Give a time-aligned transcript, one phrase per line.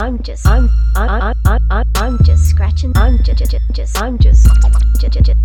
[0.00, 4.48] I'm just I'm I'm I'm I'm I'm just scratching I'm just just I'm just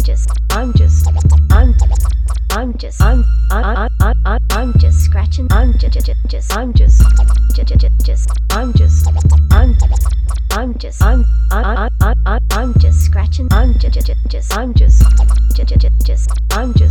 [0.06, 1.08] just I'm just
[1.52, 1.76] I'm
[2.52, 7.04] I'm just I'm I'm I'm I'm just scratching I'm just just I'm just
[8.06, 9.08] just I'm just
[9.52, 9.76] I'm
[10.52, 15.04] I'm just I'm I'm I'm I'm just scratching I'm just just I'm just
[16.06, 16.85] just I'm just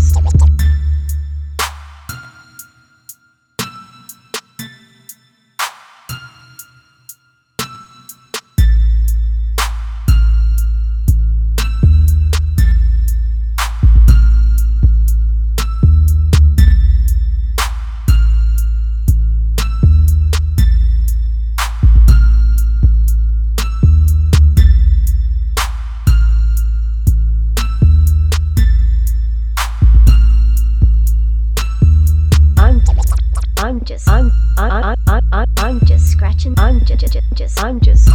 [33.65, 37.01] I'm just I'm I I I I I'm just scratching I'm just
[37.35, 38.11] just I'm just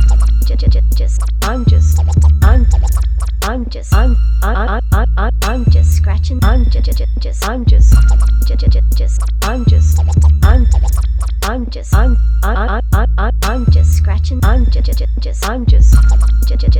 [0.46, 2.00] just just I'm just
[2.44, 2.68] I'm
[3.42, 6.86] I'm just I'm I I I I I'm just scratching I'm just
[7.20, 7.96] just I'm just
[8.46, 10.00] just just I'm just
[10.44, 10.68] I'm
[11.42, 15.96] I'm just I'm I I I I I'm just scratching I'm just just I'm just
[16.46, 16.79] just just I'm just